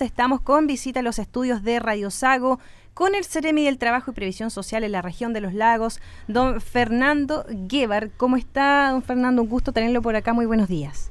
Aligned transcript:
estamos 0.00 0.40
con 0.40 0.66
visita 0.66 1.00
a 1.00 1.02
los 1.02 1.18
estudios 1.18 1.62
de 1.62 1.78
Radio 1.78 2.10
Sago 2.10 2.58
con 2.94 3.14
el 3.14 3.24
Ceremi 3.24 3.64
del 3.64 3.78
Trabajo 3.78 4.10
y 4.10 4.14
Previsión 4.14 4.50
Social 4.50 4.84
en 4.84 4.92
la 4.92 5.02
región 5.02 5.32
de 5.32 5.40
los 5.40 5.54
lagos, 5.54 6.00
don 6.28 6.60
Fernando 6.60 7.44
Guevar. 7.48 8.10
¿Cómo 8.16 8.36
está, 8.36 8.90
don 8.90 9.02
Fernando? 9.02 9.42
Un 9.42 9.48
gusto 9.48 9.72
tenerlo 9.72 10.00
por 10.00 10.16
acá. 10.16 10.32
Muy 10.32 10.46
buenos 10.46 10.68
días. 10.68 11.10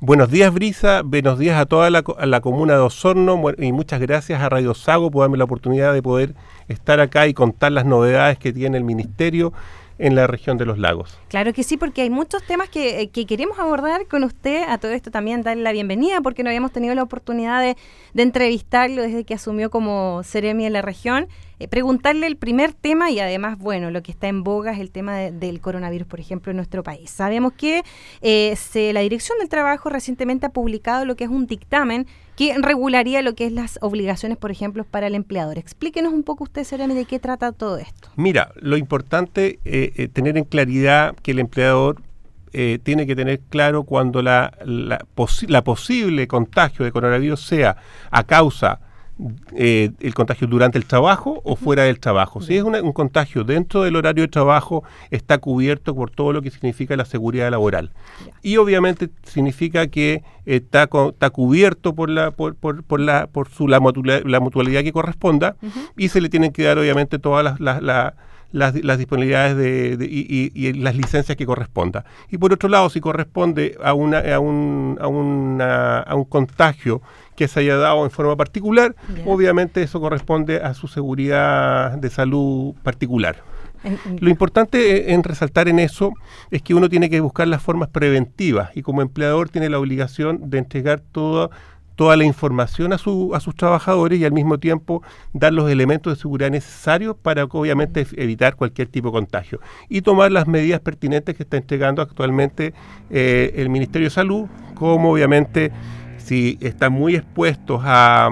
Buenos 0.00 0.30
días, 0.30 0.52
Brisa. 0.52 1.02
Buenos 1.02 1.38
días 1.38 1.58
a 1.58 1.66
toda 1.66 1.90
la, 1.90 2.40
comuna 2.40 2.74
de 2.74 2.80
Osorno 2.80 3.40
y 3.58 3.72
muchas 3.72 4.00
gracias 4.00 4.40
a 4.40 4.48
Radio 4.48 4.74
Sago 4.74 5.10
por 5.10 5.22
darme 5.22 5.38
la 5.38 5.44
oportunidad 5.44 5.92
de 5.92 6.02
poder 6.02 6.34
estar 6.68 7.00
acá 7.00 7.26
y 7.26 7.34
contar 7.34 7.72
las 7.72 7.84
novedades 7.84 8.38
que 8.38 8.52
tiene 8.52 8.78
el 8.78 8.84
Ministerio 8.84 9.52
en 9.98 10.14
la 10.14 10.26
región 10.26 10.58
de 10.58 10.66
los 10.66 10.78
lagos. 10.78 11.18
Claro 11.28 11.52
que 11.52 11.62
sí, 11.62 11.76
porque 11.76 12.02
hay 12.02 12.10
muchos 12.10 12.42
temas 12.44 12.68
que, 12.68 13.00
eh, 13.00 13.26
queremos 13.26 13.58
abordar 13.58 14.06
con 14.06 14.24
usted. 14.24 14.64
A 14.68 14.78
todo 14.78 14.92
esto 14.92 15.10
también 15.10 15.42
darle 15.42 15.62
la 15.62 15.72
bienvenida, 15.72 16.20
porque 16.20 16.42
no 16.42 16.50
habíamos 16.50 16.72
tenido 16.72 16.94
la 16.94 17.02
oportunidad 17.02 17.62
de, 17.62 17.76
entrevistarlo 18.20 19.02
desde 19.02 19.24
que 19.24 19.34
asumió 19.34 19.70
como 19.70 20.22
Ceremi 20.24 20.66
en 20.66 20.72
la 20.72 20.82
región. 20.82 21.28
Eh, 21.60 21.68
preguntarle 21.68 22.26
el 22.26 22.36
primer 22.36 22.72
tema 22.72 23.10
y 23.10 23.20
además, 23.20 23.58
bueno, 23.58 23.90
lo 23.90 24.02
que 24.02 24.10
está 24.10 24.26
en 24.26 24.42
boga 24.42 24.72
es 24.72 24.80
el 24.80 24.90
tema 24.90 25.16
del 25.16 25.60
coronavirus, 25.60 26.08
por 26.08 26.20
ejemplo, 26.20 26.50
en 26.50 26.56
nuestro 26.56 26.82
país. 26.82 27.10
Sabemos 27.10 27.52
que 27.52 27.82
eh, 28.22 28.56
se, 28.56 28.92
la 28.92 29.00
Dirección 29.00 29.38
del 29.38 29.48
Trabajo 29.48 29.90
recientemente 29.90 30.46
ha 30.46 30.50
publicado 30.50 31.04
lo 31.04 31.14
que 31.14 31.24
es 31.24 31.30
un 31.30 31.46
dictamen 31.46 32.06
que 32.36 32.56
regularía 32.58 33.22
lo 33.22 33.34
que 33.34 33.46
es 33.46 33.52
las 33.52 33.78
obligaciones, 33.80 34.38
por 34.38 34.50
ejemplo, 34.50 34.84
para 34.84 35.06
el 35.06 35.14
empleador. 35.14 35.58
Explíquenos 35.58 36.12
un 36.12 36.22
poco 36.22 36.44
usted, 36.44 36.64
Seremi, 36.64 36.94
de 36.94 37.04
qué 37.04 37.18
trata 37.18 37.52
todo 37.52 37.78
esto. 37.78 38.08
Mira, 38.16 38.52
lo 38.56 38.76
importante 38.76 39.58
es 39.64 39.90
eh, 39.98 40.08
tener 40.08 40.36
en 40.36 40.44
claridad 40.44 41.14
que 41.22 41.32
el 41.32 41.38
empleador 41.38 42.02
tiene 42.84 43.04
que 43.04 43.16
tener 43.16 43.40
claro 43.40 43.82
cuando 43.82 44.22
la, 44.22 44.56
la 44.64 45.64
posible 45.64 46.28
contagio 46.28 46.84
de 46.84 46.92
coronavirus 46.92 47.40
sea 47.40 47.76
a 48.12 48.22
causa 48.22 48.78
eh, 49.54 49.92
el 50.00 50.12
contagio 50.12 50.48
durante 50.48 50.76
el 50.76 50.86
trabajo 50.86 51.40
o 51.44 51.54
fuera 51.54 51.84
del 51.84 52.00
trabajo. 52.00 52.40
Si 52.40 52.56
es 52.56 52.64
un 52.64 52.92
contagio 52.92 53.44
dentro 53.44 53.82
del 53.82 53.94
horario 53.94 54.24
de 54.24 54.28
trabajo, 54.28 54.82
está 55.10 55.38
cubierto 55.38 55.94
por 55.94 56.10
todo 56.10 56.32
lo 56.32 56.42
que 56.42 56.50
significa 56.50 56.96
la 56.96 57.04
seguridad 57.04 57.50
laboral. 57.50 57.92
Y 58.42 58.56
obviamente 58.56 59.10
significa 59.22 59.86
que 59.86 60.24
está, 60.46 60.88
está 61.08 61.30
cubierto 61.30 61.94
por 61.94 62.10
la 62.10 62.32
por, 62.32 62.56
por, 62.56 63.00
la 63.00 63.28
por 63.28 63.48
su 63.48 63.68
la, 63.68 63.78
mutualidad 63.78 64.82
que 64.82 64.92
corresponda 64.92 65.56
y 65.96 66.08
se 66.08 66.20
le 66.20 66.28
tienen 66.28 66.52
que 66.52 66.64
dar 66.64 66.78
obviamente 66.78 67.18
todas 67.18 67.60
las, 67.60 67.82
las 67.82 68.14
disponibilidades 68.98 69.56
de, 69.98 70.06
y, 70.08 70.72
las 70.74 70.96
licencias 70.96 71.36
que 71.36 71.46
corresponda. 71.46 72.04
Y 72.30 72.38
por 72.38 72.52
otro 72.52 72.68
lado, 72.68 72.88
si 72.88 73.00
corresponde 73.00 73.76
a, 73.82 73.94
una, 73.94 74.18
a, 74.18 74.38
un, 74.38 74.98
a, 75.00 75.08
una, 75.08 75.98
a 76.00 76.14
un 76.14 76.24
contagio 76.24 77.02
que 77.36 77.48
se 77.48 77.60
haya 77.60 77.76
dado 77.76 78.04
en 78.04 78.10
forma 78.10 78.36
particular, 78.36 78.94
obviamente 79.26 79.82
eso 79.82 80.00
corresponde 80.00 80.58
a 80.58 80.74
su 80.74 80.86
seguridad 80.86 81.92
de 81.98 82.10
salud 82.10 82.74
particular. 82.82 83.42
Lo 84.18 84.30
importante 84.30 85.12
en 85.12 85.22
resaltar 85.22 85.68
en 85.68 85.78
eso 85.78 86.12
es 86.50 86.62
que 86.62 86.74
uno 86.74 86.88
tiene 86.88 87.10
que 87.10 87.20
buscar 87.20 87.48
las 87.48 87.62
formas 87.62 87.90
preventivas 87.90 88.70
y 88.74 88.82
como 88.82 89.02
empleador 89.02 89.50
tiene 89.50 89.68
la 89.68 89.78
obligación 89.78 90.48
de 90.48 90.58
entregar 90.58 91.00
toda 91.00 91.50
toda 91.96 92.16
la 92.16 92.24
información 92.24 92.92
a, 92.92 92.98
su, 92.98 93.34
a 93.34 93.40
sus 93.40 93.54
trabajadores 93.54 94.18
y 94.18 94.24
al 94.24 94.32
mismo 94.32 94.58
tiempo 94.58 95.02
dar 95.32 95.52
los 95.52 95.70
elementos 95.70 96.12
de 96.12 96.20
seguridad 96.20 96.50
necesarios 96.50 97.16
para 97.20 97.44
obviamente 97.44 98.06
evitar 98.16 98.56
cualquier 98.56 98.88
tipo 98.88 99.08
de 99.08 99.12
contagio 99.12 99.60
y 99.88 100.02
tomar 100.02 100.32
las 100.32 100.46
medidas 100.46 100.80
pertinentes 100.80 101.36
que 101.36 101.44
está 101.44 101.56
entregando 101.56 102.02
actualmente 102.02 102.74
eh, 103.10 103.52
el 103.56 103.70
Ministerio 103.70 104.06
de 104.06 104.10
Salud, 104.10 104.46
como 104.74 105.12
obviamente 105.12 105.72
si 106.18 106.58
están 106.60 106.92
muy 106.92 107.16
expuestos 107.16 107.82
a, 107.84 108.30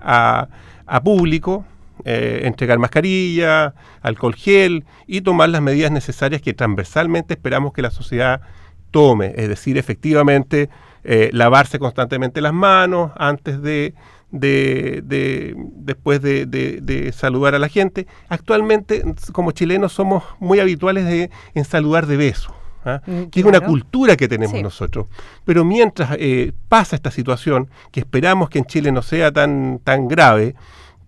a, 0.00 1.02
público, 1.02 1.64
eh, 2.04 2.42
entregar 2.44 2.78
mascarilla, 2.78 3.74
alcohol 4.02 4.34
gel 4.34 4.84
y 5.06 5.22
tomar 5.22 5.48
las 5.48 5.62
medidas 5.62 5.90
necesarias 5.90 6.42
que 6.42 6.52
transversalmente 6.52 7.34
esperamos 7.34 7.72
que 7.72 7.82
la 7.82 7.90
sociedad 7.90 8.42
tome, 8.90 9.32
es 9.36 9.48
decir, 9.48 9.78
efectivamente 9.78 10.68
eh, 11.04 11.30
lavarse 11.32 11.78
constantemente 11.78 12.40
las 12.40 12.52
manos 12.52 13.12
antes 13.16 13.60
de, 13.62 13.94
de, 14.30 15.02
de 15.04 15.54
después 15.56 16.20
de, 16.22 16.46
de, 16.46 17.12
saludar 17.12 17.54
a 17.54 17.58
la 17.58 17.68
gente. 17.68 18.06
Actualmente, 18.28 19.02
como 19.32 19.52
chilenos, 19.52 19.92
somos 19.92 20.24
muy 20.40 20.60
habituales 20.60 21.04
de, 21.04 21.30
en 21.54 21.64
saludar 21.64 22.06
de 22.06 22.16
beso. 22.16 22.54
¿ah? 22.84 23.00
Mm, 23.06 23.24
que 23.24 23.40
es 23.40 23.46
una 23.46 23.60
cultura 23.60 24.16
que 24.16 24.28
tenemos 24.28 24.60
nosotros. 24.60 25.06
Pero 25.44 25.64
mientras 25.64 26.16
eh, 26.18 26.52
pasa 26.68 26.96
esta 26.96 27.10
situación, 27.10 27.68
que 27.90 28.00
esperamos 28.00 28.48
que 28.48 28.58
en 28.58 28.64
Chile 28.64 28.92
no 28.92 29.02
sea 29.02 29.30
tan, 29.32 29.80
tan 29.84 30.08
grave, 30.08 30.54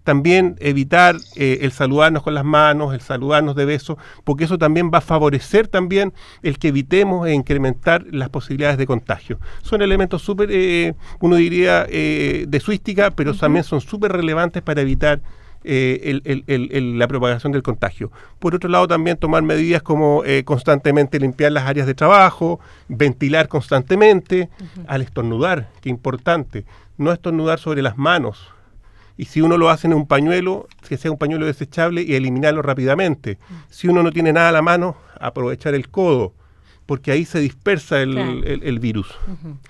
también 0.05 0.57
evitar 0.61 1.17
eh, 1.35 1.59
el 1.63 1.73
saludarnos 1.73 2.23
con 2.23 2.35
las 2.35 2.45
manos, 2.45 2.95
el 2.95 3.01
saludarnos 3.01 3.57
de 3.57 3.65
besos, 3.65 3.97
porque 4.23 4.45
eso 4.45 4.59
también 4.59 4.91
va 4.95 4.99
a 4.99 5.01
favorecer 5.01 5.67
también 5.67 6.13
el 6.43 6.59
que 6.59 6.69
evitemos 6.69 7.27
e 7.27 7.33
incrementar 7.33 8.05
las 8.11 8.29
posibilidades 8.29 8.79
de 8.79 8.87
contagio. 8.87 9.41
Son 9.63 9.83
elementos 9.83 10.23
súper, 10.23 10.51
eh, 10.53 10.95
uno 11.21 11.37
diría, 11.37 11.85
de 11.85 12.61
suística, 12.63 13.11
pero 13.11 13.35
también 13.35 13.65
son 13.65 13.81
súper 13.81 14.13
relevantes 14.13 14.63
para 14.63 14.81
evitar 14.81 15.21
eh, 15.67 16.21
la 16.97 17.09
propagación 17.09 17.53
del 17.53 17.63
contagio. 17.63 18.13
Por 18.39 18.55
otro 18.55 18.69
lado, 18.69 18.87
también 18.87 19.17
tomar 19.17 19.43
medidas 19.43 19.83
como 19.83 20.23
eh, 20.25 20.45
constantemente 20.45 21.19
limpiar 21.19 21.53
las 21.53 21.65
áreas 21.65 21.87
de 21.87 21.95
trabajo, 21.95 22.61
ventilar 22.89 23.49
constantemente, 23.49 24.51
al 24.87 25.01
estornudar, 25.01 25.71
que 25.81 25.89
importante, 25.89 26.67
no 26.99 27.13
estornudar 27.13 27.59
sobre 27.59 27.81
las 27.81 27.97
manos. 27.97 28.54
Y 29.17 29.27
si 29.27 29.41
uno 29.41 29.57
lo 29.57 29.71
hace 29.71 29.87
en 29.87 29.95
un 29.95 30.07
pañuelo, 30.07 30.69
que 30.89 30.97
sea 30.97 31.11
un 31.11 31.19
pañuelo 31.19 31.47
desechable 31.47 32.03
y 32.03 32.15
eliminarlo 32.15 32.63
rápidamente. 32.63 33.39
Si 33.71 33.89
uno 33.89 34.03
no 34.03 34.11
tiene 34.11 34.33
nada 34.33 34.49
a 34.49 34.53
la 34.53 34.63
mano, 34.63 34.97
aprovechar 35.21 35.75
el 35.75 35.89
codo 35.89 36.35
porque 36.87 37.13
ahí 37.13 37.25
se 37.25 37.41
dispersa 37.41 38.03
el, 38.03 38.17
el, 38.63 38.79
virus. 38.79 39.09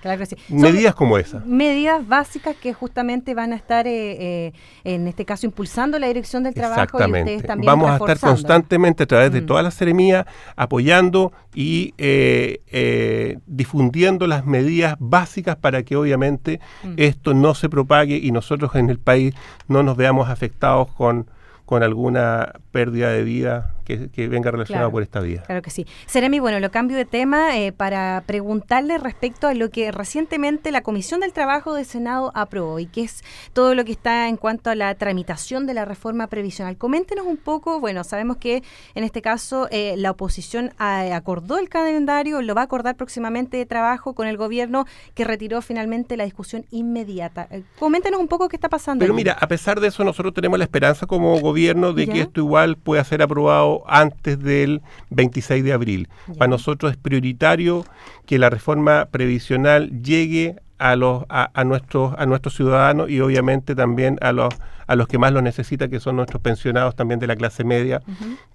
Claro 0.01 0.19
que 0.19 0.25
sí. 0.25 0.35
Medidas 0.49 0.95
como 0.95 1.17
esas. 1.17 1.45
Medidas 1.45 2.05
básicas 2.05 2.55
que 2.57 2.73
justamente 2.73 3.33
van 3.33 3.53
a 3.53 3.55
estar, 3.55 3.87
eh, 3.87 4.47
eh, 4.47 4.53
en 4.83 5.07
este 5.07 5.23
caso, 5.23 5.45
impulsando 5.45 5.97
la 5.97 6.07
dirección 6.07 6.43
del 6.43 6.53
trabajo. 6.53 6.81
Exactamente. 6.81 7.47
Vamos 7.65 7.89
a 7.89 7.95
estar 7.95 8.19
constantemente 8.19 9.03
a 9.03 9.05
través 9.05 9.31
de 9.31 9.41
todas 9.41 9.63
las 9.63 9.73
seremías 9.75 10.25
apoyando 10.55 11.31
y 11.53 11.93
eh, 11.97 13.39
difundiendo 13.45 14.27
las 14.27 14.45
medidas 14.45 14.95
básicas 14.99 15.55
para 15.55 15.83
que 15.83 15.95
obviamente 15.95 16.59
mm. 16.83 16.93
esto 16.97 17.33
no 17.33 17.55
se 17.55 17.69
propague 17.69 18.17
y 18.17 18.31
nosotros 18.31 18.75
en 18.75 18.89
el 18.89 18.99
país 18.99 19.33
no 19.69 19.83
nos 19.83 19.95
veamos 19.95 20.29
afectados 20.29 20.91
con 20.91 21.29
con 21.65 21.81
alguna 21.81 22.53
pérdida 22.71 23.09
de 23.09 23.23
vida 23.23 23.74
que, 23.85 24.27
venga 24.27 24.51
relacionada 24.51 24.89
por 24.89 25.03
esta 25.03 25.19
vía. 25.21 25.43
Claro 25.43 25.61
que 25.61 25.69
sí. 25.69 25.85
Seremi, 26.07 26.39
bueno, 26.39 26.59
lo 26.59 26.71
cambio 26.71 26.97
de 26.97 27.05
tema 27.05 27.57
eh, 27.57 27.71
para 27.71 28.23
preguntarle 28.25 28.97
respecto 28.97 29.47
a 29.47 29.53
lo 29.53 29.69
que 29.69 29.91
recientemente 29.91 30.71
la 30.71 30.81
Comisión 30.81 31.21
del 31.21 31.31
Trabajo 31.33 31.73
del 31.73 31.85
Senado 31.85 32.31
aprobó 32.35 32.79
y 32.79 32.87
que 32.87 33.03
es 33.03 33.23
todo 33.53 33.75
lo 33.75 33.85
que 33.85 33.91
está 33.91 34.27
en 34.27 34.37
cuanto 34.37 34.69
a 34.69 34.75
la 34.75 34.93
tramitación 34.95 35.67
de 35.67 35.73
la 35.73 35.85
reforma 35.85 36.27
previsional. 36.27 36.77
Coméntenos 36.77 37.25
un 37.25 37.37
poco, 37.37 37.79
bueno, 37.79 38.03
sabemos 38.03 38.37
que 38.37 38.63
en 38.95 39.03
este 39.03 39.21
caso 39.21 39.67
eh, 39.71 39.95
la 39.97 40.11
oposición 40.11 40.73
acordó 40.77 41.59
el 41.59 41.69
calendario, 41.69 42.41
lo 42.41 42.55
va 42.55 42.61
a 42.61 42.65
acordar 42.65 42.95
próximamente 42.95 43.57
de 43.57 43.65
trabajo 43.65 44.13
con 44.13 44.27
el 44.27 44.37
gobierno 44.37 44.85
que 45.13 45.23
retiró 45.23 45.61
finalmente 45.61 46.17
la 46.17 46.25
discusión 46.25 46.65
inmediata. 46.71 47.47
Eh, 47.51 47.63
coméntenos 47.79 48.19
un 48.19 48.27
poco 48.27 48.49
qué 48.49 48.55
está 48.55 48.69
pasando. 48.69 49.03
Pero 49.03 49.13
mira, 49.13 49.33
a 49.39 49.47
pesar 49.47 49.79
de 49.79 49.87
eso, 49.87 50.03
nosotros 50.03 50.33
tenemos 50.33 50.57
la 50.57 50.65
esperanza 50.65 51.05
como 51.05 51.39
gobierno 51.39 51.93
de 51.93 52.07
que 52.07 52.21
esto 52.21 52.39
igual 52.39 52.77
pueda 52.77 53.03
ser 53.03 53.21
aprobado 53.21 53.74
antes 53.87 54.39
del 54.39 54.81
26 55.09 55.63
de 55.63 55.73
abril. 55.73 56.09
Para 56.37 56.49
nosotros 56.49 56.91
es 56.91 56.97
prioritario 56.97 57.85
que 58.25 58.39
la 58.39 58.49
reforma 58.49 59.05
previsional 59.11 60.01
llegue 60.01 60.55
a 60.77 60.95
los 60.95 61.23
a, 61.29 61.63
nuestros 61.63 62.13
a 62.17 62.25
nuestros 62.25 62.55
ciudadanos 62.55 63.09
y 63.09 63.21
obviamente 63.21 63.75
también 63.75 64.17
a 64.21 64.33
los 64.33 64.53
a 64.87 64.95
los 64.95 65.07
que 65.07 65.17
más 65.17 65.31
lo 65.31 65.41
necesitan 65.41 65.89
que 65.89 66.01
son 66.01 66.17
nuestros 66.17 66.41
pensionados 66.41 66.95
también 66.95 67.19
de 67.19 67.27
la 67.27 67.35
clase 67.35 67.63
media 67.63 68.01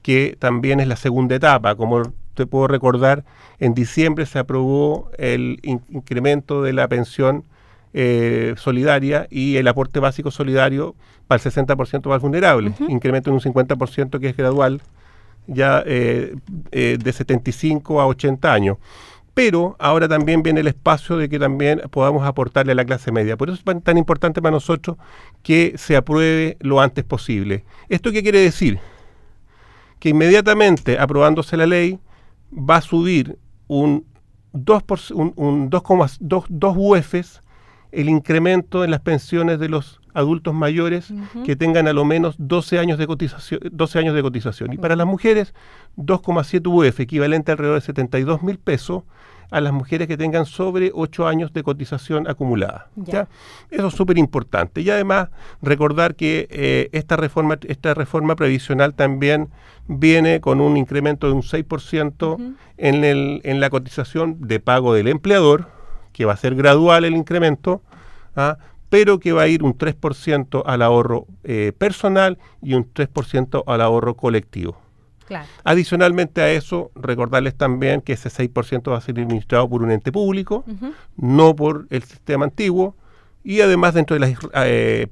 que 0.03 0.37
también 0.39 0.81
es 0.81 0.87
la 0.87 0.97
segunda 0.97 1.35
etapa. 1.35 1.75
Como 1.75 2.03
te 2.35 2.47
puedo 2.47 2.69
recordar 2.69 3.25
en 3.59 3.75
diciembre 3.75 4.27
se 4.27 4.39
aprobó 4.39 5.11
el 5.17 5.61
incremento 5.63 6.63
de 6.63 6.73
la 6.75 6.89
pensión 6.89 7.45
eh, 7.93 8.55
solidaria 8.57 9.27
y 9.31 9.57
el 9.57 9.67
aporte 9.67 9.99
básico 9.99 10.31
solidario 10.31 10.95
para 11.27 11.43
el 11.43 11.51
60% 11.51 12.09
más 12.09 12.21
vulnerable, 12.21 12.73
incremento 12.89 13.31
en 13.31 13.35
un 13.35 13.41
50% 13.41 14.21
que 14.21 14.29
es 14.29 14.37
gradual 14.37 14.81
ya 15.51 15.83
eh, 15.85 16.35
eh, 16.71 16.97
de 17.03 17.13
75 17.13 18.01
a 18.01 18.07
80 18.07 18.53
años. 18.53 18.79
Pero 19.35 19.77
ahora 19.79 20.09
también 20.09 20.43
viene 20.43 20.61
el 20.61 20.67
espacio 20.67 21.17
de 21.17 21.29
que 21.29 21.39
también 21.39 21.83
podamos 21.91 22.27
aportarle 22.27 22.73
a 22.73 22.75
la 22.75 22.85
clase 22.85 23.13
media. 23.13 23.37
Por 23.37 23.49
eso 23.51 23.61
es 23.65 23.83
tan 23.85 23.99
importante 23.99 24.43
para 24.43 24.53
nosotros 24.53 24.97
que 25.43 25.75
se 25.77 25.97
apruebe 25.97 26.57
lo 26.61 26.81
antes 26.81 27.05
posible. 27.05 27.65
¿Esto 27.89 28.13
qué 28.13 28.23
quiere 28.23 28.41
decir? 28.41 28.79
Que 29.99 30.11
inmediatamente 30.11 30.99
aprobándose 30.99 31.57
la 31.57 31.67
ley 31.67 31.99
va 32.53 32.77
a 32.77 32.81
subir 32.81 33.39
un 33.69 34.05
2, 34.53 35.11
un, 35.13 35.33
un 35.37 35.71
2,2 35.71 36.75
UEFs 36.77 37.41
el 37.93 38.09
incremento 38.09 38.85
en 38.85 38.91
las 38.91 39.01
pensiones 39.01 39.59
de 39.59 39.69
los 39.69 40.00
adultos 40.15 40.55
mayores 40.55 41.13
que 41.45 41.57
tengan 41.57 41.89
a 41.89 41.93
lo 41.93 42.05
menos 42.05 42.37
12 42.39 42.79
años 42.79 42.99
de 42.99 43.07
cotización, 43.07 43.61
12 43.71 43.99
años 43.99 44.15
de 44.15 44.23
cotización. 44.23 44.73
Y 44.73 44.79
para 44.79 44.97
las 44.97 45.07
mujeres, 45.07 45.55
2,7 45.97 46.67
UF, 46.67 47.01
equivalente 47.01 47.53
alrededor 47.53 47.77
de 47.81 47.87
72 47.87 48.43
mil 48.43 48.59
pesos 48.59 49.03
a 49.51 49.61
las 49.61 49.73
mujeres 49.73 50.07
que 50.07 50.17
tengan 50.17 50.47
sobre 50.47 50.93
8 50.95 51.27
años 51.27 51.53
de 51.53 51.63
cotización 51.63 52.29
acumulada. 52.29 52.89
Ya. 52.95 53.29
Eso 53.71 53.89
es 53.89 53.95
súper 53.95 54.19
importante. 54.19 54.81
Y 54.81 54.91
además, 54.91 55.29
recordar 55.61 56.15
que 56.15 56.47
eh, 56.51 56.89
esta, 56.93 57.17
reforma, 57.17 57.59
esta 57.67 57.95
reforma 57.95 58.37
previsional 58.37 58.95
también 58.95 59.49
viene 59.89 60.41
con 60.41 60.61
un 60.61 60.77
incremento 60.77 61.27
de 61.27 61.33
un 61.33 61.43
6% 61.43 62.55
en, 62.77 63.05
el, 63.05 63.41
en 63.45 63.61
la 63.61 63.71
cotización 63.71 64.37
de 64.47 64.61
pago 64.61 64.95
del 64.95 65.09
empleador, 65.09 65.69
que 66.13 66.25
va 66.25 66.35
a 66.35 66.37
ser 66.37 66.55
gradual 66.55 67.05
el 67.05 67.17
incremento, 67.17 67.83
¿ah? 68.37 68.59
Pero 68.91 69.19
que 69.19 69.33
va 69.33 69.43
a 69.43 69.49
ir 69.49 69.63
un 69.63 69.77
3% 69.77 70.63
al 70.67 70.83
ahorro 70.83 71.27
eh, 71.45 71.73
personal 71.79 72.39
y 72.61 72.75
un 72.75 72.93
3% 72.93 73.65
al 73.67 73.81
ahorro 73.81 74.15
colectivo. 74.15 74.77
Adicionalmente 75.63 76.41
a 76.43 76.51
eso, 76.51 76.91
recordarles 76.97 77.55
también 77.55 78.01
que 78.01 78.15
ese 78.15 78.29
6% 78.29 78.91
va 78.91 78.99
a 78.99 79.01
ser 79.01 79.17
administrado 79.21 79.69
por 79.69 79.83
un 79.83 79.93
ente 79.93 80.11
público, 80.11 80.65
no 81.17 81.55
por 81.55 81.87
el 81.91 82.03
sistema 82.03 82.47
antiguo, 82.47 82.97
y 83.43 83.63
además 83.63 83.95
dentro 83.95 84.19
de 84.19 84.21
la, 84.21 84.35
eh, 84.67 85.07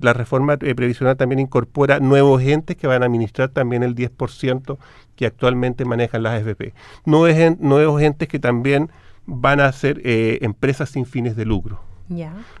la 0.00 0.12
reforma 0.14 0.56
eh, 0.60 0.74
previsional 0.74 1.16
también 1.16 1.40
incorpora 1.40 2.00
nuevos 2.00 2.42
entes 2.42 2.76
que 2.76 2.86
van 2.86 3.02
a 3.02 3.06
administrar 3.06 3.50
también 3.50 3.82
el 3.82 3.94
10% 3.94 4.78
que 5.16 5.26
actualmente 5.26 5.84
manejan 5.84 6.22
las 6.22 6.40
AFP. 6.40 6.72
Nuevos, 7.04 7.58
nuevos 7.60 8.00
entes 8.00 8.28
que 8.28 8.38
también 8.38 8.90
van 9.26 9.60
a 9.60 9.70
ser 9.72 10.00
eh, 10.04 10.38
empresas 10.42 10.90
sin 10.90 11.04
fines 11.04 11.36
de 11.36 11.44
lucro. 11.44 11.80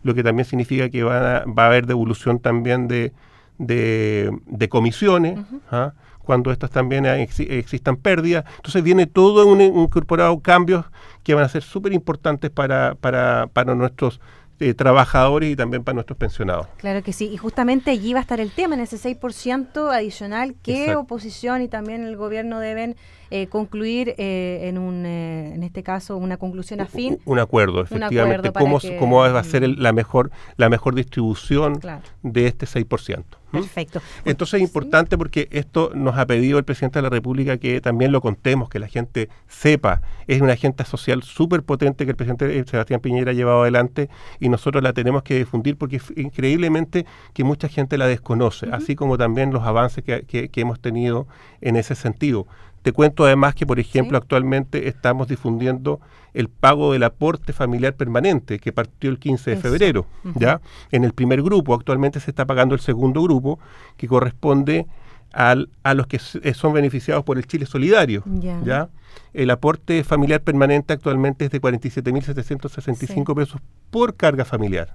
Lo 0.02 0.14
que 0.14 0.22
también 0.22 0.46
significa 0.46 0.88
que 0.88 1.02
va 1.02 1.38
a 1.38 1.66
haber 1.66 1.86
devolución 1.86 2.38
también 2.38 2.88
de, 2.88 3.12
de, 3.58 4.68
comisiones, 4.68 5.38
¿ah? 5.70 5.92
cuando 6.22 6.50
estas 6.50 6.70
también 6.70 7.04
existan 7.06 7.96
pérdidas. 7.96 8.44
Entonces 8.56 8.82
viene 8.82 9.06
todo 9.06 9.46
un, 9.46 9.60
incorporado 9.60 10.40
cambios 10.40 10.86
que 11.22 11.34
van 11.34 11.44
a 11.44 11.48
ser 11.48 11.62
súper 11.62 11.92
importantes 11.92 12.50
para, 12.50 12.94
para, 12.96 13.48
para 13.52 13.74
nuestros 13.74 14.20
eh, 14.60 14.74
trabajadores 14.74 15.50
y 15.50 15.56
también 15.56 15.82
para 15.82 15.94
nuestros 15.94 16.16
pensionados. 16.16 16.66
Claro 16.76 17.02
que 17.02 17.12
sí, 17.12 17.28
y 17.32 17.36
justamente 17.36 17.90
allí 17.90 18.12
va 18.12 18.20
a 18.20 18.22
estar 18.22 18.40
el 18.40 18.52
tema, 18.52 18.74
en 18.74 18.82
ese 18.82 18.96
6% 18.96 19.92
adicional 19.92 20.54
que 20.62 20.94
oposición 20.94 21.62
y 21.62 21.68
también 21.68 22.04
el 22.04 22.16
gobierno 22.16 22.60
deben 22.60 22.96
eh, 23.30 23.48
concluir 23.48 24.14
eh, 24.16 24.60
en 24.62 24.78
un, 24.78 25.06
en 25.06 25.62
este 25.62 25.82
caso, 25.82 26.16
una 26.16 26.36
conclusión 26.36 26.80
afín. 26.80 27.18
Un, 27.24 27.40
acuerdo, 27.40 27.82
efectivamente, 27.82 28.52
cómo, 28.52 28.78
cómo 28.98 29.16
va 29.18 29.38
a 29.38 29.44
ser 29.44 29.68
la 29.68 29.92
mejor 29.92 30.30
la 30.56 30.68
mejor 30.68 30.94
distribución 30.94 31.80
de 32.22 32.46
este 32.46 32.66
6%. 32.66 33.24
Perfecto. 33.60 34.00
Entonces 34.24 34.54
es 34.54 34.62
importante 34.62 35.18
porque 35.18 35.48
esto 35.50 35.90
nos 35.94 36.16
ha 36.16 36.26
pedido 36.26 36.58
el 36.58 36.64
presidente 36.64 36.98
de 36.98 37.02
la 37.02 37.10
República 37.10 37.56
que 37.58 37.80
también 37.80 38.12
lo 38.12 38.20
contemos, 38.20 38.68
que 38.68 38.78
la 38.78 38.88
gente 38.88 39.28
sepa. 39.48 40.02
Es 40.26 40.40
una 40.40 40.54
agenda 40.54 40.84
social 40.84 41.22
súper 41.22 41.62
potente 41.62 42.04
que 42.04 42.10
el 42.10 42.16
presidente 42.16 42.64
Sebastián 42.64 43.00
Piñera 43.00 43.30
ha 43.30 43.34
llevado 43.34 43.62
adelante 43.62 44.08
y 44.40 44.48
nosotros 44.48 44.82
la 44.82 44.92
tenemos 44.92 45.22
que 45.22 45.38
difundir 45.38 45.76
porque 45.76 45.96
es 45.96 46.12
increíblemente 46.16 47.06
que 47.32 47.44
mucha 47.44 47.68
gente 47.68 47.98
la 47.98 48.06
desconoce, 48.06 48.66
así 48.72 48.94
como 48.96 49.18
también 49.18 49.52
los 49.52 49.64
avances 49.64 50.04
que 50.04 50.50
hemos 50.54 50.80
tenido 50.80 51.26
en 51.60 51.76
ese 51.76 51.94
sentido. 51.94 52.46
Te 52.84 52.92
cuento 52.92 53.24
además 53.24 53.54
que, 53.54 53.64
por 53.64 53.80
ejemplo, 53.80 54.18
actualmente 54.18 54.88
estamos 54.88 55.26
difundiendo 55.26 56.02
el 56.34 56.50
pago 56.50 56.92
del 56.92 57.04
aporte 57.04 57.54
familiar 57.54 57.94
permanente 57.94 58.58
que 58.58 58.72
partió 58.72 59.08
el 59.08 59.18
15 59.18 59.52
de 59.52 59.56
febrero, 59.56 60.04
¿ya? 60.34 60.60
En 60.92 61.02
el 61.02 61.14
primer 61.14 61.40
grupo, 61.40 61.72
actualmente 61.72 62.20
se 62.20 62.30
está 62.30 62.44
pagando 62.44 62.74
el 62.74 62.82
segundo 62.82 63.22
grupo 63.22 63.58
que 63.96 64.06
corresponde 64.06 64.86
al, 65.32 65.70
a 65.82 65.94
los 65.94 66.06
que 66.08 66.20
eh, 66.42 66.52
son 66.52 66.74
beneficiados 66.74 67.24
por 67.24 67.38
el 67.38 67.46
Chile 67.46 67.64
Solidario, 67.64 68.22
¿ya? 68.62 68.90
El 69.32 69.48
aporte 69.48 70.04
familiar 70.04 70.42
permanente 70.42 70.92
actualmente 70.92 71.46
es 71.46 71.52
de 71.52 71.62
47.765 71.62 73.34
pesos 73.34 73.62
por 73.90 74.14
carga 74.14 74.44
familiar. 74.44 74.94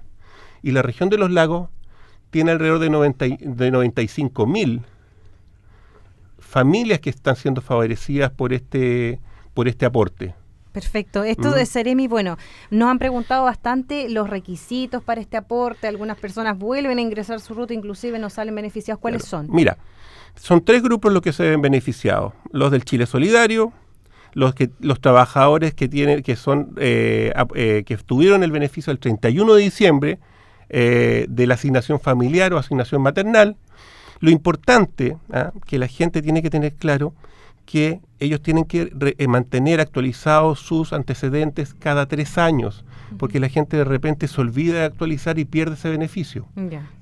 Y 0.62 0.70
la 0.70 0.82
región 0.82 1.08
de 1.08 1.18
los 1.18 1.32
lagos 1.32 1.70
tiene 2.30 2.52
alrededor 2.52 2.78
de, 2.78 2.88
90, 2.88 3.24
de 3.24 3.72
95.000 3.72 4.82
familias 6.50 6.98
que 6.98 7.10
están 7.10 7.36
siendo 7.36 7.60
favorecidas 7.62 8.32
por 8.32 8.52
este, 8.52 9.20
por 9.54 9.68
este 9.68 9.86
aporte. 9.86 10.34
Perfecto. 10.72 11.24
Esto 11.24 11.52
de 11.52 11.64
Ceremi, 11.66 12.06
bueno, 12.06 12.38
nos 12.70 12.88
han 12.88 12.98
preguntado 12.98 13.44
bastante 13.44 14.08
los 14.08 14.28
requisitos 14.28 15.02
para 15.02 15.20
este 15.20 15.36
aporte. 15.36 15.86
Algunas 15.86 16.18
personas 16.18 16.58
vuelven 16.58 16.98
a 16.98 17.00
ingresar 17.00 17.40
su 17.40 17.54
ruta, 17.54 17.74
inclusive 17.74 18.18
no 18.18 18.30
salen 18.30 18.54
beneficiados. 18.54 19.00
¿Cuáles 19.00 19.24
son? 19.24 19.48
Mira, 19.50 19.78
son 20.36 20.64
tres 20.64 20.82
grupos 20.82 21.12
los 21.12 21.22
que 21.22 21.32
se 21.32 21.48
ven 21.48 21.60
beneficiados: 21.60 22.34
los 22.52 22.70
del 22.70 22.84
Chile 22.84 23.06
Solidario, 23.06 23.72
los 24.32 24.54
que 24.54 24.70
los 24.78 25.00
trabajadores 25.00 25.74
que 25.74 25.88
tienen, 25.88 26.22
que 26.22 26.36
son, 26.36 26.74
eh, 26.78 27.32
eh, 27.54 27.82
que 27.84 27.96
tuvieron 27.96 28.44
el 28.44 28.52
beneficio 28.52 28.92
el 28.92 29.00
31 29.00 29.54
de 29.54 29.62
diciembre 29.62 30.18
eh, 30.68 31.26
de 31.28 31.46
la 31.48 31.54
asignación 31.54 31.98
familiar 31.98 32.52
o 32.52 32.58
asignación 32.58 33.02
maternal 33.02 33.56
lo 34.20 34.30
importante 34.30 35.16
¿ah? 35.32 35.52
que 35.66 35.78
la 35.78 35.88
gente 35.88 36.22
tiene 36.22 36.42
que 36.42 36.50
tener 36.50 36.74
claro 36.74 37.14
que 37.70 38.00
ellos 38.18 38.42
tienen 38.42 38.64
que 38.64 38.92
eh, 39.16 39.28
mantener 39.28 39.80
actualizados 39.80 40.58
sus 40.58 40.92
antecedentes 40.92 41.72
cada 41.72 42.06
tres 42.06 42.36
años, 42.36 42.84
porque 43.16 43.38
la 43.38 43.48
gente 43.48 43.76
de 43.76 43.84
repente 43.84 44.26
se 44.26 44.40
olvida 44.40 44.80
de 44.80 44.84
actualizar 44.86 45.38
y 45.38 45.44
pierde 45.44 45.74
ese 45.74 45.88
beneficio. 45.88 46.48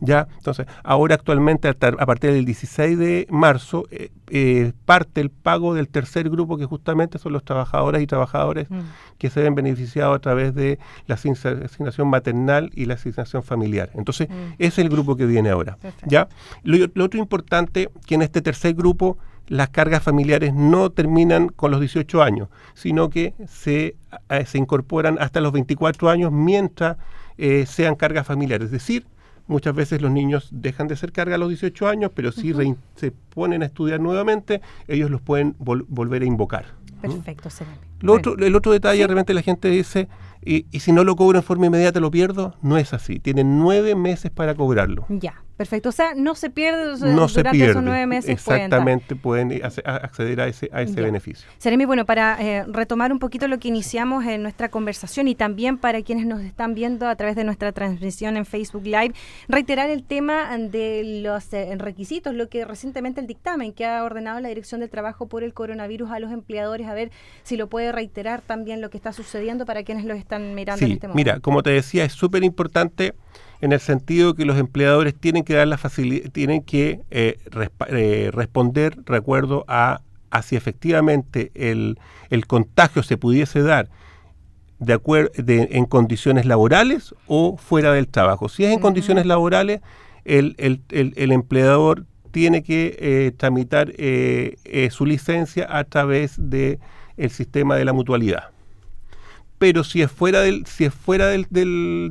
Ya. 0.01 0.29
Entonces, 0.37 0.67
ahora 0.85 1.15
actualmente, 1.15 1.69
a 1.69 1.75
partir 1.75 2.33
del 2.33 2.45
16 2.45 2.99
de 2.99 3.27
marzo, 3.31 3.87
eh, 3.91 4.11
eh, 4.29 4.73
parte 4.85 5.23
el 5.23 5.31
pago 5.31 5.73
del 5.73 5.89
tercer 5.89 6.29
grupo, 6.29 6.59
que 6.59 6.67
justamente 6.67 7.19
son 7.19 7.33
los 7.33 7.45
trabajadores 7.45 8.03
y 8.03 8.07
trabajadores 8.07 8.71
mm. 8.71 8.81
que 9.17 9.31
se 9.31 9.41
ven 9.41 9.55
beneficiados 9.55 10.17
a 10.17 10.19
través 10.19 10.55
de 10.55 10.79
la 11.07 11.15
asignación 11.15 12.09
maternal 12.09 12.71
y 12.75 12.85
la 12.85 12.95
asignación 12.95 13.43
familiar. 13.43 13.89
Entonces, 13.95 14.29
mm. 14.29 14.53
ese 14.59 14.67
es 14.67 14.79
el 14.81 14.91
grupo 14.91 15.17
que 15.17 15.25
viene 15.25 15.49
ahora. 15.49 15.79
¿ya? 16.07 16.29
lo 16.63 17.05
otro 17.05 17.19
importante, 17.19 17.89
que 18.07 18.17
en 18.17 18.23
este 18.23 18.43
tercer 18.43 18.75
grupo, 18.75 19.17
las 19.49 19.71
cargas 19.71 20.03
familiares 20.03 20.55
no 20.55 20.91
terminan 20.91 21.49
con 21.49 21.71
los 21.71 21.81
18 21.81 22.23
años, 22.23 22.49
sino 22.75 23.11
que 23.11 23.35
se, 23.47 23.97
eh, 24.29 24.45
se 24.47 24.59
incorporan 24.59 25.19
hasta 25.21 25.41
los 25.41 25.53
24 25.53 26.11
años 26.11 26.33
mientras 26.33 26.97
eh, 27.39 27.67
sean 27.67 27.95
cargas 27.97 28.27
familiares. 28.27 28.67
Es 28.67 28.73
decir, 28.73 29.07
muchas 29.47 29.75
veces 29.75 30.03
los 30.03 30.11
niños 30.11 30.49
dejan 30.53 30.89
de 30.89 30.97
ser 30.97 31.13
carga 31.13 31.37
a 31.37 31.39
los 31.39 31.49
18 31.49 31.89
años, 31.89 32.13
pero 32.15 32.33
si 32.33 32.53
se 32.95 33.11
ponen 33.11 33.63
a 33.63 33.67
estudiar 33.67 34.01
nuevamente, 34.01 34.61
ellos 34.87 35.11
los 35.11 35.21
pueden 35.21 35.57
volver 35.59 36.23
a 36.23 36.27
invocar. 36.27 36.67
Perfecto, 37.01 37.49
otro, 38.07 38.37
El 38.39 38.55
otro 38.57 38.73
detalle, 38.73 39.07
realmente 39.07 39.35
la 39.35 39.43
gente 39.43 39.69
dice, 39.69 40.09
y, 40.45 40.67
y, 40.71 40.81
si 40.81 40.93
no 40.93 41.05
lo 41.05 41.17
cobro 41.17 41.39
en 41.39 41.45
forma 41.45 41.67
inmediata 41.67 42.01
lo 42.01 42.11
pierdo, 42.11 42.55
no 42.63 42.79
es 42.79 42.93
así. 42.93 43.19
Tienen 43.19 43.59
nueve 43.59 43.95
meses 43.95 44.31
para 44.31 44.55
cobrarlo. 44.55 45.07
Ya. 45.09 45.43
Perfecto, 45.59 45.89
o 45.89 45.93
sea, 45.93 46.15
no 46.15 46.37
se 46.37 46.51
pierde 46.51 46.85
no 47.13 47.27
durante 47.27 47.71
esos 47.71 47.83
nueve 47.83 48.07
meses. 48.07 48.31
Exactamente, 48.31 49.17
pueden, 49.17 49.61
acceder 49.65 50.41
a 50.41 50.47
ese, 50.47 50.71
a 50.73 50.83
ese 50.83 51.03
beneficio. 51.03 51.49
Seremi, 51.59 51.85
bueno, 51.85 52.07
para 52.07 52.41
eh, 52.41 52.65
retomar 52.69 53.11
un 53.13 53.19
poquito 53.19 53.49
lo 53.49 53.59
que 53.59 53.67
iniciamos 53.67 54.25
en 54.25 54.43
nuestra 54.43 54.69
conversación 54.69 55.27
y 55.27 55.35
también 55.35 55.77
para 55.77 56.01
quienes 56.03 56.27
nos 56.27 56.43
están 56.43 56.75
viendo 56.75 57.09
a 57.09 57.17
través 57.17 57.35
de 57.35 57.43
nuestra 57.43 57.73
transmisión 57.73 58.37
en 58.37 58.47
Facebook 58.47 58.85
Live, 58.85 59.15
reiterar 59.49 59.91
el 59.91 60.05
tema 60.05 60.57
de 60.57 61.23
los 61.25 61.53
eh, 61.53 61.75
requisitos, 61.77 62.35
lo 62.35 62.49
que 62.49 62.65
recientemente 62.65 63.21
el 63.21 63.27
dictamen 63.27 63.73
que 63.73 63.85
ha 63.85 64.05
ordenado 64.05 64.39
la 64.39 64.51
Dirección 64.51 64.81
del 64.81 64.91
Trabajo 64.91 65.27
por 65.27 65.43
el 65.43 65.55
coronavirus 65.55 66.13
a 66.13 66.21
los 66.21 66.31
empleadores, 66.31 66.87
a 66.89 66.95
ver 66.95 67.11
si 67.43 67.57
lo 67.57 67.69
puede 67.69 67.93
reiterar 67.93 68.43
también 68.43 68.81
lo 68.81 68.91
que 68.91 68.97
está 68.97 69.13
sucediendo 69.13 69.67
para 69.67 69.83
quienes 69.83 70.05
lo 70.05 70.15
están 70.15 70.55
mirando 70.55 70.85
en 70.85 70.93
este 70.93 71.09
momento. 71.09 71.17
Mira, 71.17 71.41
como 71.41 71.63
te 71.63 71.71
decía, 71.71 72.05
es 72.05 72.13
súper 72.13 72.43
importante 72.45 73.15
en 73.61 73.73
el 73.73 73.81
sentido 73.81 74.35
que 74.35 74.45
los 74.45 74.59
empleadores 74.59 75.15
tienen 75.15 75.45
que 75.45 75.55
dar 75.55 75.69
la 75.69 75.79
facilidad, 75.79 76.31
tienen 76.31 76.63
que 76.63 77.01
eh, 77.11 77.39
eh, 77.89 78.31
responder 78.33 78.97
recuerdo 79.05 79.65
a, 79.69 80.01
si 80.43 80.57
efectivamente 80.57 81.51
el, 81.55 81.99
el, 82.31 82.47
contagio 82.47 83.03
se 83.03 83.17
pudiese 83.17 83.63
dar 83.63 83.89
de 84.79 84.93
acuerdo 84.93 85.33
en 85.37 85.85
condiciones 85.87 86.47
laborales 86.47 87.15
o 87.27 87.57
fuera 87.57 87.93
del 87.93 88.07
trabajo. 88.07 88.49
Si 88.49 88.65
es 88.65 88.73
en 88.73 88.79
condiciones 88.79 89.27
laborales, 89.27 89.81
el, 90.25 90.55
el, 90.59 90.83
el, 90.91 91.33
empleador 91.33 92.05
tiene 92.31 92.63
que 92.63 92.97
eh, 92.99 93.33
tramitar 93.37 93.93
su 94.91 95.07
licencia 95.07 95.67
a 95.69 95.85
través 95.85 96.35
del 96.39 96.79
el 97.17 97.31
sistema 97.31 97.77
de 97.77 97.85
la 97.85 97.93
mutualidad 97.93 98.51
pero 99.59 99.85
si 99.85 100.03
es 100.03 100.11
fuera 100.11 100.41
del, 100.41 100.65
si 100.67 100.85
es 100.85 100.95
fuera 100.95 101.27
del, 101.27 101.47
del, 101.51 102.11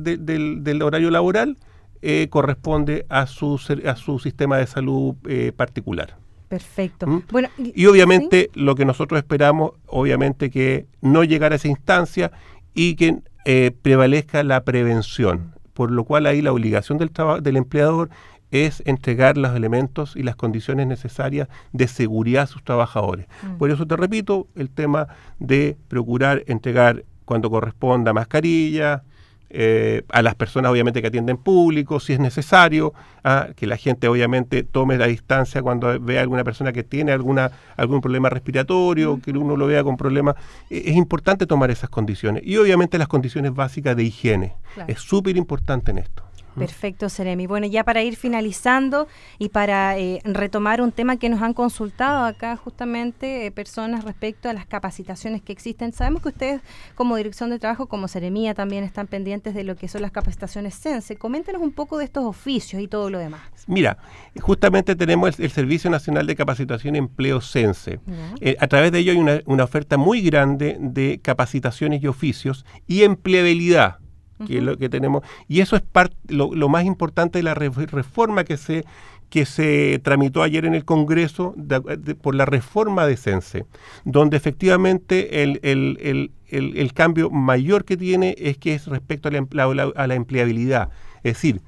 del, 0.62 0.82
horario 0.82 1.10
laboral, 1.10 1.56
eh, 2.02 2.28
corresponde 2.30 3.06
a 3.08 3.26
su, 3.26 3.60
a 3.84 3.96
su 3.96 4.18
sistema 4.18 4.58
de 4.58 4.66
salud 4.66 5.16
eh, 5.26 5.52
particular. 5.56 6.16
Perfecto. 6.48 7.06
¿Mm? 7.06 7.22
Bueno, 7.30 7.48
y, 7.58 7.86
obviamente 7.86 8.50
lo 8.54 8.74
que 8.74 8.84
nosotros 8.84 9.18
esperamos, 9.18 9.72
obviamente 9.86 10.50
que 10.50 10.86
no 11.00 11.24
llegar 11.24 11.52
a 11.52 11.56
esa 11.56 11.68
instancia 11.68 12.30
y 12.74 12.94
que 12.94 13.18
eh, 13.44 13.72
prevalezca 13.82 14.42
la 14.42 14.62
prevención. 14.62 15.54
por 15.72 15.92
lo 15.92 16.02
cual 16.02 16.26
ahí 16.26 16.42
la 16.42 16.52
obligación 16.52 16.98
del, 16.98 17.12
del 17.40 17.56
empleador 17.56 18.10
es 18.50 18.82
entregar 18.86 19.36
los 19.36 19.54
elementos 19.54 20.16
y 20.16 20.22
las 20.22 20.36
condiciones 20.36 20.86
necesarias 20.86 21.48
de 21.72 21.88
seguridad 21.88 22.44
a 22.44 22.46
sus 22.46 22.64
trabajadores. 22.64 23.26
Mm. 23.42 23.58
Por 23.58 23.70
eso 23.70 23.86
te 23.86 23.96
repito, 23.96 24.46
el 24.54 24.70
tema 24.70 25.08
de 25.38 25.76
procurar 25.88 26.44
entregar 26.46 27.04
cuando 27.24 27.50
corresponda 27.50 28.12
mascarilla, 28.12 29.02
eh, 29.50 30.02
a 30.10 30.20
las 30.20 30.34
personas 30.34 30.70
obviamente 30.70 31.00
que 31.00 31.08
atienden 31.08 31.38
público, 31.38 32.00
si 32.00 32.12
es 32.12 32.20
necesario, 32.20 32.92
a 33.24 33.48
que 33.56 33.66
la 33.66 33.78
gente 33.78 34.06
obviamente 34.06 34.62
tome 34.62 34.98
la 34.98 35.06
distancia 35.06 35.62
cuando 35.62 35.98
vea 36.00 36.20
alguna 36.20 36.44
persona 36.44 36.72
que 36.72 36.84
tiene 36.84 37.12
alguna 37.12 37.52
algún 37.76 38.02
problema 38.02 38.28
respiratorio, 38.28 39.20
que 39.22 39.30
uno 39.30 39.56
lo 39.56 39.66
vea 39.66 39.82
con 39.82 39.96
problemas. 39.96 40.36
E, 40.68 40.90
es 40.90 40.96
importante 40.96 41.46
tomar 41.46 41.70
esas 41.70 41.88
condiciones 41.88 42.42
y 42.44 42.58
obviamente 42.58 42.98
las 42.98 43.08
condiciones 43.08 43.54
básicas 43.54 43.96
de 43.96 44.04
higiene. 44.04 44.54
Es 44.86 45.00
súper 45.00 45.36
importante 45.38 45.92
en 45.92 45.98
esto. 45.98 46.27
Perfecto, 46.58 47.08
Seremi. 47.08 47.46
Bueno, 47.46 47.66
ya 47.66 47.84
para 47.84 48.02
ir 48.02 48.16
finalizando 48.16 49.08
y 49.38 49.48
para 49.48 49.98
eh, 49.98 50.20
retomar 50.24 50.80
un 50.80 50.92
tema 50.92 51.16
que 51.16 51.28
nos 51.28 51.42
han 51.42 51.54
consultado 51.54 52.24
acá 52.24 52.56
justamente 52.56 53.46
eh, 53.46 53.50
personas 53.50 54.04
respecto 54.04 54.48
a 54.48 54.52
las 54.52 54.66
capacitaciones 54.66 55.42
que 55.42 55.52
existen. 55.52 55.92
Sabemos 55.92 56.22
que 56.22 56.28
ustedes 56.28 56.60
como 56.94 57.16
Dirección 57.16 57.50
de 57.50 57.58
Trabajo, 57.58 57.86
como 57.86 58.08
Seremía, 58.08 58.54
también 58.54 58.84
están 58.84 59.06
pendientes 59.06 59.54
de 59.54 59.64
lo 59.64 59.76
que 59.76 59.88
son 59.88 60.02
las 60.02 60.12
capacitaciones 60.12 60.78
CENSE. 60.78 61.16
Coméntenos 61.16 61.62
un 61.62 61.72
poco 61.72 61.98
de 61.98 62.04
estos 62.04 62.24
oficios 62.24 62.82
y 62.82 62.88
todo 62.88 63.10
lo 63.10 63.18
demás. 63.18 63.40
Mira, 63.66 63.98
justamente 64.40 64.96
tenemos 64.96 65.38
el, 65.38 65.50
Servicio 65.50 65.90
Nacional 65.90 66.26
de 66.26 66.36
Capacitación 66.36 66.94
y 66.94 66.98
Empleo 66.98 67.40
CENSE. 67.40 68.00
Eh, 68.40 68.56
a 68.60 68.66
través 68.68 68.92
de 68.92 69.00
ello 69.00 69.12
hay 69.12 69.18
una, 69.18 69.40
una 69.46 69.64
oferta 69.64 69.96
muy 69.96 70.20
grande 70.20 70.76
de 70.78 71.20
capacitaciones 71.20 72.02
y 72.02 72.06
oficios 72.06 72.64
y 72.86 73.02
empleabilidad 73.02 73.98
que 74.46 74.58
es 74.58 74.62
lo 74.62 74.76
que 74.76 74.88
tenemos. 74.88 75.22
Y 75.48 75.60
eso 75.60 75.76
es 75.76 75.82
parte, 75.82 76.16
lo, 76.28 76.68
más 76.68 76.84
importante 76.84 77.38
de 77.38 77.42
la 77.42 77.54
reforma 77.54 78.44
que 78.44 78.56
se, 78.56 78.84
que 79.30 79.44
se 79.44 80.00
tramitó 80.02 80.42
ayer 80.42 80.64
en 80.64 80.74
el 80.74 80.84
Congreso 80.84 81.54
por 82.22 82.34
la 82.34 82.44
reforma 82.44 83.06
de 83.06 83.16
CENSE, 83.16 83.66
donde 84.04 84.36
efectivamente 84.36 85.42
el, 85.42 85.60
el, 85.62 86.30
el, 86.48 86.76
el, 86.76 86.92
cambio 86.92 87.30
mayor 87.30 87.84
que 87.84 87.96
tiene 87.96 88.34
es 88.38 88.56
que 88.56 88.74
es 88.74 88.86
respecto 88.86 89.28
a 89.28 89.32
la, 89.32 89.92
a 89.94 90.06
la 90.06 90.14
empleabilidad. 90.14 90.90
Es 91.22 91.34
decir, 91.34 91.60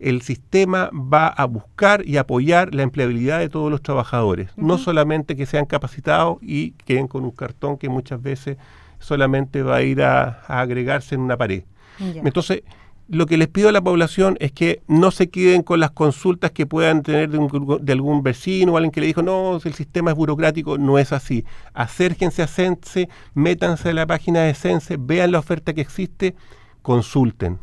el 0.00 0.22
sistema 0.22 0.90
va 0.92 1.28
a 1.28 1.44
buscar 1.44 2.04
y 2.04 2.16
apoyar 2.16 2.74
la 2.74 2.82
empleabilidad 2.82 3.38
de 3.38 3.48
todos 3.48 3.70
los 3.70 3.80
trabajadores, 3.80 4.50
no 4.56 4.76
solamente 4.76 5.36
que 5.36 5.46
sean 5.46 5.66
capacitados 5.66 6.38
y 6.42 6.72
queden 6.72 7.06
con 7.06 7.24
un 7.24 7.30
cartón 7.30 7.78
que 7.78 7.88
muchas 7.88 8.20
veces 8.20 8.58
solamente 8.98 9.62
va 9.62 9.76
a 9.76 9.82
ir 9.82 10.02
a 10.02 10.42
agregarse 10.48 11.14
en 11.14 11.20
una 11.20 11.36
pared. 11.36 11.62
Entonces, 11.98 12.62
lo 13.08 13.26
que 13.26 13.36
les 13.36 13.48
pido 13.48 13.68
a 13.68 13.72
la 13.72 13.82
población 13.82 14.36
es 14.40 14.52
que 14.52 14.82
no 14.88 15.10
se 15.10 15.28
queden 15.28 15.62
con 15.62 15.78
las 15.80 15.90
consultas 15.90 16.52
que 16.52 16.66
puedan 16.66 17.02
tener 17.02 17.28
de, 17.30 17.92
algún 17.92 18.22
vecino 18.22 18.72
o 18.72 18.76
alguien 18.76 18.90
que 18.90 19.00
le 19.00 19.06
dijo, 19.06 19.22
no, 19.22 19.60
el 19.62 19.74
sistema 19.74 20.10
es 20.10 20.16
burocrático, 20.16 20.78
no 20.78 20.98
es 20.98 21.12
así. 21.12 21.44
Acérquense 21.74 22.42
a 22.42 22.46
Sense, 22.46 23.08
métanse 23.34 23.90
a 23.90 23.92
la 23.92 24.06
página 24.06 24.42
de 24.42 24.54
Sense, 24.54 24.96
vean 24.98 25.32
la 25.32 25.38
oferta 25.38 25.74
que 25.74 25.82
existe, 25.82 26.34
consulten. 26.82 27.58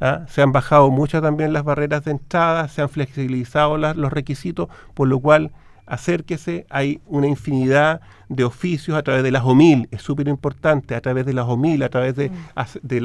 ¿Ah? 0.00 0.26
Se 0.28 0.42
han 0.42 0.50
bajado 0.50 0.90
muchas 0.90 1.22
también 1.22 1.52
las 1.52 1.62
barreras 1.62 2.04
de 2.04 2.10
entrada, 2.10 2.66
se 2.66 2.82
han 2.82 2.88
flexibilizado 2.88 3.78
los 3.78 4.12
requisitos, 4.12 4.68
por 4.94 5.06
lo 5.06 5.20
cual 5.20 5.52
acérquese, 5.86 6.66
hay 6.70 7.00
una 7.06 7.26
infinidad 7.26 8.00
de 8.28 8.44
oficios 8.44 8.96
a 8.96 9.02
través 9.02 9.22
de 9.22 9.30
las 9.30 9.44
OMIL, 9.44 9.88
es 9.90 10.02
súper 10.02 10.28
importante, 10.28 10.94
a 10.94 11.00
través 11.00 11.26
de 11.26 11.32
las 11.32 11.46
OMIL, 11.46 11.82
a 11.82 11.88
través 11.88 12.16
de, 12.16 12.30
mm. 12.30 12.34
de, 12.82 13.00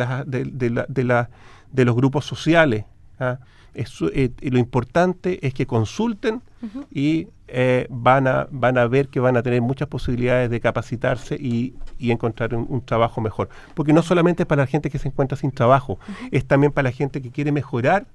la, 1.04 1.30
de, 1.72 1.86
los 1.86 1.96
grupos 1.96 2.26
sociales. 2.26 2.86
¿ah? 3.20 3.40
Eh, 3.78 4.32
lo 4.42 4.58
importante 4.58 5.46
es 5.46 5.54
que 5.54 5.68
consulten 5.68 6.42
y 6.90 7.28
eh, 7.48 7.86
van, 7.90 8.28
a, 8.28 8.48
van 8.50 8.78
a 8.78 8.88
ver 8.88 9.10
que 9.10 9.20
van 9.20 9.38
a 9.38 9.44
tener 9.44 9.62
muchas 9.62 9.88
posibilidades 9.88 10.50
de 10.50 10.60
capacitarse 10.60 11.36
y, 11.36 11.76
encontrar 12.00 12.56
un, 12.56 12.82
trabajo 12.82 13.22
mejor. 13.22 13.50
Porque 13.76 13.94
no 13.94 14.02
solamente 14.02 14.44
es 14.44 14.48
para 14.48 14.64
la 14.64 14.68
gente 14.68 14.90
que 14.90 14.98
se 14.98 15.10
encuentra 15.10 15.38
sin 15.38 15.52
trabajo, 15.52 16.00
es 16.32 16.46
también 16.46 16.72
para 16.72 16.90
la 16.90 16.92
gente 16.92 17.22
que 17.22 17.30
quiere 17.30 17.52
mejorar 17.52 18.08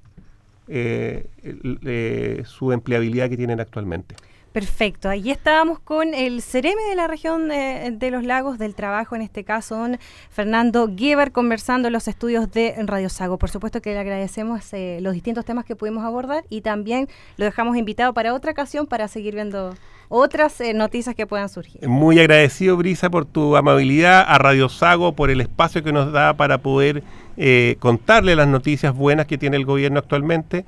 eh, 0.67 2.43
su 2.45 2.71
empleabilidad 2.73 3.29
que 3.29 3.37
tienen 3.37 3.61
actualmente. 3.61 4.15
Perfecto, 4.53 5.09
ahí 5.09 5.31
estábamos 5.31 5.79
con 5.79 6.13
el 6.13 6.43
Cereme 6.43 6.83
de 6.83 6.95
la 6.95 7.07
región 7.07 7.47
de, 7.47 8.09
los 8.11 8.23
lagos 8.23 8.59
del 8.59 8.75
trabajo, 8.75 9.15
en 9.15 9.23
este 9.23 9.43
caso 9.43 9.75
don 9.75 9.97
Fernando 10.29 10.87
Guevar, 10.95 11.31
conversando 11.31 11.87
en 11.87 11.93
los 11.93 12.07
estudios 12.07 12.51
de 12.51 12.75
Radio 12.85 13.09
Sago. 13.09 13.39
Por 13.39 13.49
supuesto 13.49 13.81
que 13.81 13.93
le 13.93 13.99
agradecemos 13.99 14.71
eh, 14.73 14.99
los 15.01 15.15
distintos 15.15 15.43
temas 15.43 15.65
que 15.65 15.75
pudimos 15.75 16.03
abordar 16.03 16.43
y 16.49 16.61
también 16.61 17.07
lo 17.37 17.45
dejamos 17.45 17.77
invitado 17.77 18.13
para 18.13 18.35
otra 18.35 18.51
ocasión 18.51 18.85
para 18.85 19.07
seguir 19.07 19.33
viendo 19.33 19.73
otras 20.07 20.61
eh, 20.61 20.75
noticias 20.75 21.15
que 21.15 21.25
puedan 21.25 21.49
surgir. 21.49 21.87
Muy 21.87 22.19
agradecido, 22.19 22.77
Brisa, 22.77 23.09
por 23.09 23.25
tu 23.25 23.55
amabilidad, 23.55 24.23
a 24.27 24.37
Radio 24.37 24.69
Sago 24.69 25.13
por 25.13 25.31
el 25.31 25.41
espacio 25.41 25.83
que 25.83 25.91
nos 25.91 26.11
da 26.11 26.35
para 26.35 26.59
poder 26.59 27.03
eh, 27.37 27.77
contarle 27.79 28.35
las 28.35 28.47
noticias 28.47 28.93
buenas 28.93 29.25
que 29.25 29.39
tiene 29.39 29.57
el 29.57 29.65
gobierno 29.65 29.97
actualmente 29.97 30.63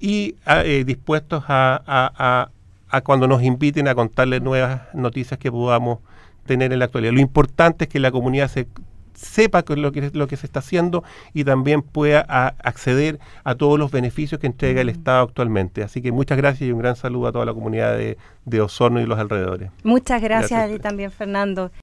y 0.00 0.34
ah, 0.44 0.62
dispuestos 0.62 1.44
a 1.46 1.82
a 1.86 2.50
cuando 3.04 3.28
nos 3.28 3.42
inviten 3.42 3.88
a 3.88 3.94
contarles 3.94 4.42
nuevas 4.42 4.82
noticias 4.94 5.38
que 5.38 5.50
podamos 5.50 5.98
tener 6.46 6.72
en 6.72 6.78
la 6.78 6.86
actualidad. 6.86 7.12
Lo 7.12 7.20
importante 7.20 7.84
es 7.84 7.90
que 7.90 8.00
la 8.00 8.10
comunidad 8.10 8.48
se 8.48 8.66
sepa 9.14 9.64
lo 9.68 9.92
que, 9.92 10.10
lo 10.12 10.28
que 10.28 10.36
se 10.36 10.46
está 10.46 10.60
haciendo 10.60 11.02
y 11.34 11.44
también 11.44 11.82
pueda 11.82 12.20
acceder 12.20 13.18
a 13.44 13.56
todos 13.56 13.78
los 13.78 13.90
beneficios 13.90 14.40
que 14.40 14.46
entrega 14.46 14.80
el 14.80 14.88
Estado 14.88 15.24
actualmente. 15.24 15.82
Así 15.82 16.00
que 16.00 16.12
muchas 16.12 16.38
gracias 16.38 16.68
y 16.68 16.72
un 16.72 16.78
gran 16.78 16.96
saludo 16.96 17.28
a 17.28 17.32
toda 17.32 17.44
la 17.44 17.54
comunidad 17.54 17.96
de, 17.96 18.16
Osorno 18.60 19.00
y 19.00 19.06
los 19.06 19.18
alrededores. 19.18 19.70
Muchas 19.82 20.22
gracias, 20.22 20.50
gracias. 20.50 20.70
a 20.70 20.74
ti 20.74 20.78
también, 20.80 21.10
Fernando. 21.10 21.70